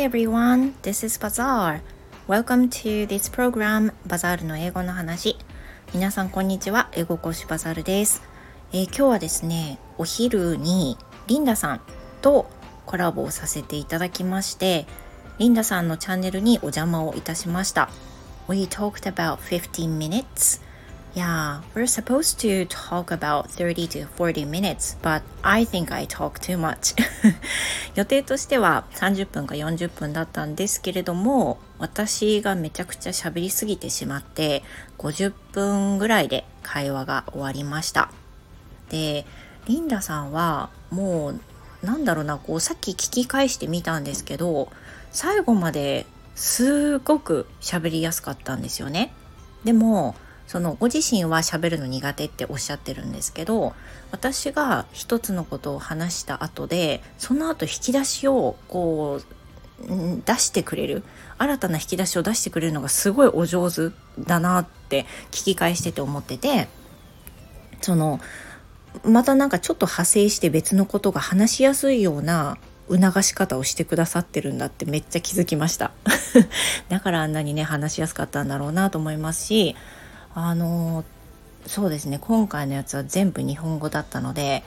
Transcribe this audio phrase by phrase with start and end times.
[0.00, 1.82] Hi everyone, this is Bazaar.
[2.26, 5.36] Welcome to this program, バザールの英語の話。
[5.92, 8.22] 皆さんこんにちは、英語講師バザールです。
[8.72, 10.96] えー、今日はですね、お昼に
[11.26, 11.80] リンダさん
[12.22, 12.48] と
[12.86, 14.86] コラボをさせていただきまして、
[15.36, 17.90] リンダさんのチャンネルにお邪魔をいたしました。
[18.48, 20.62] We talked about 15 minutes
[21.12, 26.38] Yeah, we're supposed to talk about 30 to 40 minutes, but I think I talk
[26.38, 26.94] too much.
[27.96, 34.62] 予定としては30分か40分だったんですけれども、私がめちゃくちゃ喋りすぎてしまって、
[34.98, 38.12] 50分ぐらいで会話が終わりました。
[38.88, 39.26] で、
[39.66, 41.40] リンダさんはもう、
[41.82, 44.70] なんだろうな、こう、さっき聞き返してみたんですけど、
[45.10, 46.06] 最後まで
[46.36, 49.12] すごく喋りやすかったんですよね。
[49.64, 50.14] でも、
[50.50, 53.72] そのご自身は喋るの苦手っておっしゃってるんですけど
[54.10, 59.86] 私が一つのことを話した後でその後引き出しをこう
[60.26, 61.04] 出してくれる。
[61.38, 66.66] 新たな引き出しを出してくれるのがすごいお上手だなって聞き返してて思ってて
[67.80, 68.18] その
[69.04, 72.58] またなんかちょっと派生して別のことが話しやすいような
[72.90, 75.92] 促し方をしてくださってるんだってめっちゃ気づきました。
[76.90, 79.76] だからあんなにね話しやすかったんだろうなと思いますし
[80.34, 81.04] あの
[81.66, 84.62] そうですね今回のやつは全部日本語だったので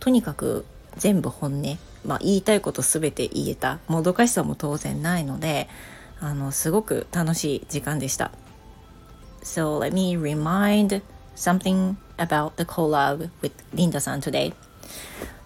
[0.00, 0.64] とにかく
[0.96, 5.68] 全部本音、まあ、言いたいこと全て言えたもどかしさも当然ないので
[6.20, 8.30] あのすごく楽しい時間でした。
[9.42, 11.02] So let me remind
[11.36, 14.54] something about the collab with Linda san today.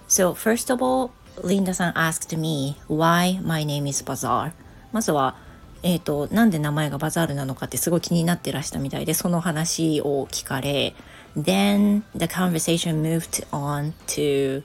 [0.08, 1.10] So first of all,
[1.42, 4.52] Linda san asked me why my name is Bazaar.
[4.92, 5.36] まずは
[5.82, 10.94] えーと、なんで名前がバザールなのかってすごい気になってらしたみたいでその話を聞かれ
[11.36, 14.62] Then the conversation moved on to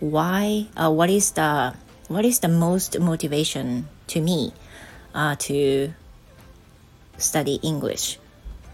[0.00, 1.76] why、uh, what is the
[2.08, 4.52] what is the most motivation to me、
[5.12, 5.92] uh, to
[7.18, 8.20] study English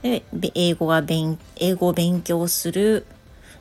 [0.02, 3.06] で英語が勉英語を勉強する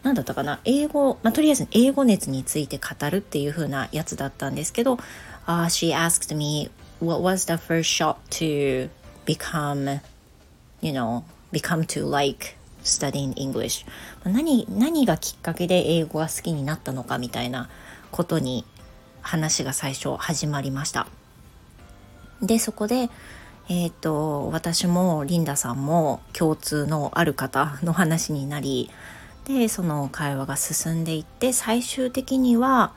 [0.03, 4.95] 何だったかな英語、まあ、とりあえず英語熱について語るっていう風なやつだったんですけど、
[5.45, 8.89] uh, She asked me what was the first shot to
[9.25, 10.00] become,
[10.81, 13.85] you know, become to like studying English?
[14.23, 17.69] 何何がきっかけで英語が好きになったのかみたいな
[18.11, 18.66] ことに
[19.22, 21.07] 話が最初始まりました。
[22.41, 23.09] でそこで
[23.67, 28.90] えっ、ー、と私もリンダさんも共通のある方の話になり
[29.45, 32.94] でその会話が進んでいって最終的には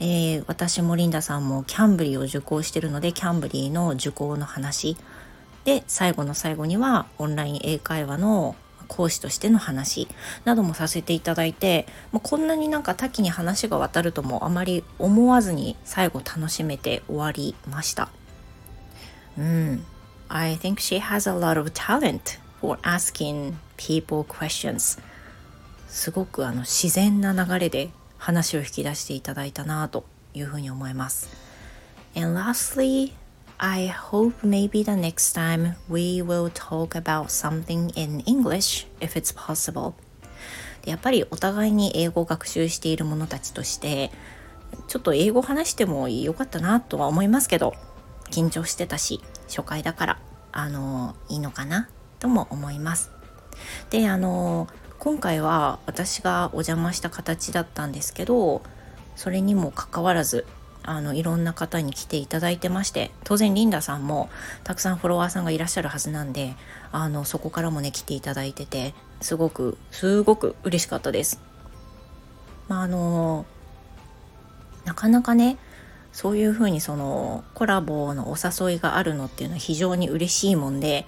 [0.00, 4.96] えー、私もリンダさんもキャンブリーを受講してるのでキャンブリーの受講の話
[5.64, 8.56] で最後の最後にはオンライン英会話の
[8.88, 10.08] 講師としての話
[10.44, 18.08] などもさせていただいてもうこんなになんか多岐に話が渡るともあまり思わずに最後楽しめて終わりました。
[19.38, 19.84] うん。
[20.28, 25.00] I think she has a lot of talent for asking people questions.
[25.88, 30.04] すごくあの自然な流れで話を引き出していただいたなと
[30.34, 31.28] いうふうに思います。
[32.14, 33.14] And lastly,
[33.58, 39.34] I hope maybe the next time we will talk about something in English if it's
[39.34, 39.94] possible.
[40.84, 44.10] やっぱりお互いに英語を学習している者たちとして
[44.88, 47.74] ちょっと英語話してもよかったなとは思いますけど
[48.30, 50.20] 緊張してたし初回だから
[50.52, 51.88] あのいいのかな
[52.18, 53.10] とも思います。
[53.90, 54.68] であの
[55.00, 58.60] 今回は私がお邪魔した形だったんですけど
[59.16, 60.44] それにもかかわらず
[60.82, 64.28] あのいろんな方に来ていただいてまして当然リンダさんも
[64.62, 66.54] たくさんフォロワーさんがいらっしゃるはずなんで
[66.92, 71.40] あのそこからもね来ていただいててすごくすごく嬉しかったです。
[72.68, 73.46] まああの
[74.84, 75.56] なかなかね
[76.12, 81.06] そういうふうにそのコラボのお誘いがあるのっていうのは非常に嬉しいもんで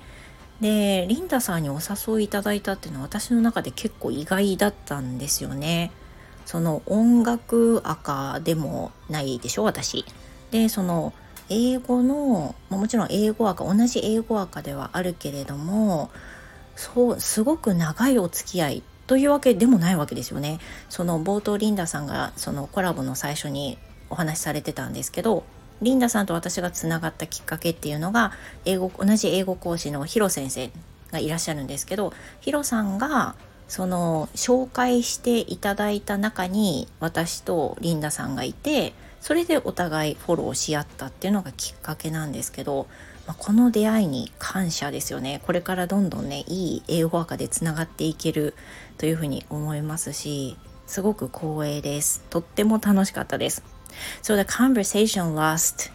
[0.63, 5.91] でリンダさんにお誘いいただいたっていうのは私の中で結構意外だったんですよね。
[6.47, 10.05] その音楽赤でもないでしょ私。
[10.53, 11.13] でその
[11.49, 16.11] 英語のもちろん英語赤同じ英語赤ではあるけれども
[16.77, 20.61] そうすごく長いお付き合いというわけでもないわけですよね。
[20.89, 23.79] その冒頭リンダさんがそのコラボの最初に
[24.11, 25.43] お話しされてたんですけど
[25.83, 28.33] リンダさんと私がつながったきっかけっていうのが
[28.65, 30.71] 英語同じ英語講師のヒロ先生
[31.11, 33.35] がいらっしゃるんですけどヒロさんが
[33.69, 42.87] その紹介していただいた中に私とリンダさんがいてそれでお互いフォローし合ったっていうのがきっかけなんですけど、
[43.27, 45.41] まあ、この出会いに感謝ですよね。
[45.47, 48.55] これからどんどんねいい英語赤でつながっていける
[48.99, 50.57] というふうに思いますし
[50.87, 52.23] すごく光栄です。
[52.31, 53.63] とっても楽しかったです。
[54.23, 55.91] So the conversation last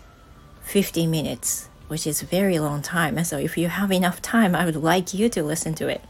[0.63, 3.23] 50 minutes, which is very long time.
[3.23, 6.01] So if you have enough time, I would like you to listen to it.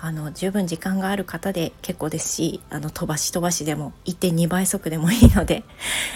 [0.00, 5.64] あの十分時間がある方で結構ですしあの飛ばし飛ばしでも1.2倍速でもいいので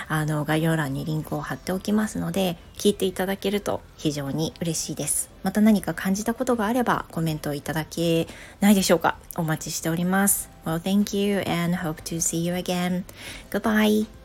[0.08, 8.26] あの概要欄にリンクを貼っておきますので聞いていただけると非常に嬉しいですまた何か感じたことがあればコメントいただけ
[8.60, 13.04] ないでしょうかお待ちしております Well thank you and hope to see you again
[13.50, 14.23] Goodbye